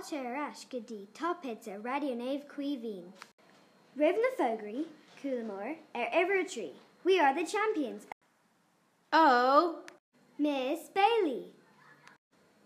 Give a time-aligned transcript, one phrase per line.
[0.00, 0.64] Fáte arás
[1.12, 3.12] top hits, tápit radio Naomh Caoimhín,
[3.98, 4.80] revna na Er
[5.20, 5.76] coolamór.
[7.04, 8.06] We are the champions.
[9.12, 9.82] Oh,
[10.38, 11.52] Miss Bailey.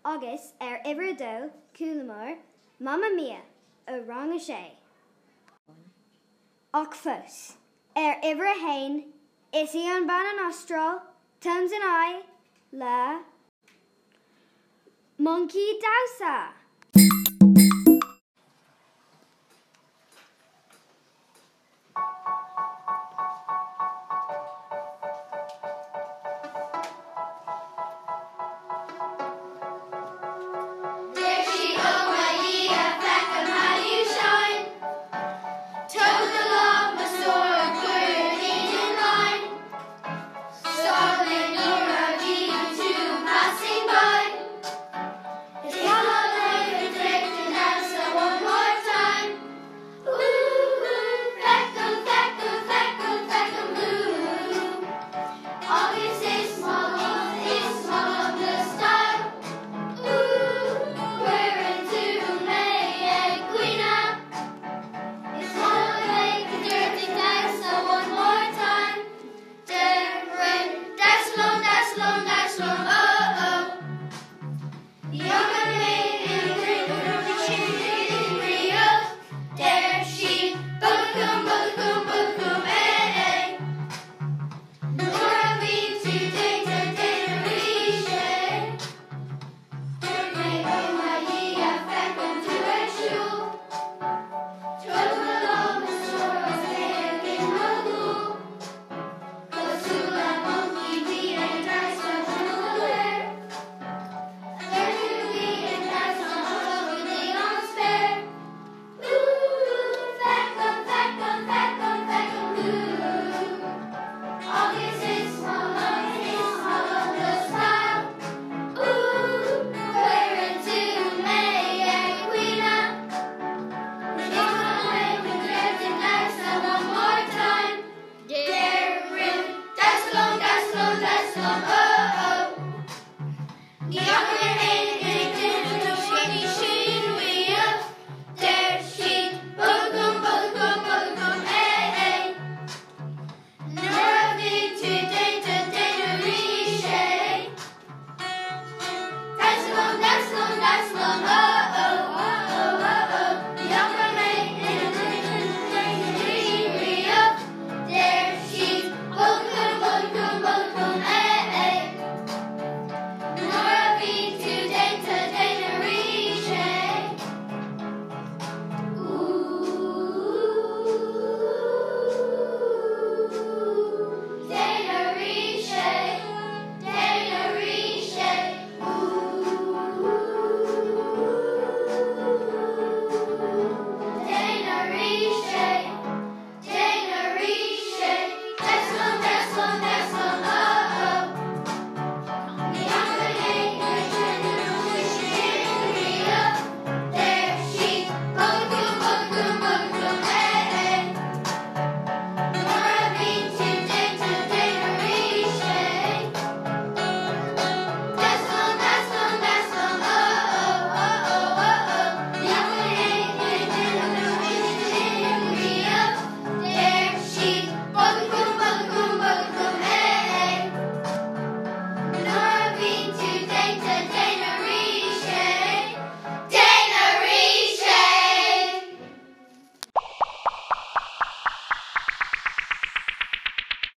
[0.05, 1.51] August Er iver dó,
[2.79, 3.41] Mamma mia,
[3.85, 4.71] a rang a sé.
[6.73, 7.55] Ach fós.
[7.97, 9.11] Ar a hain,
[9.51, 10.07] is í an
[15.17, 16.64] Monkey Dowsa.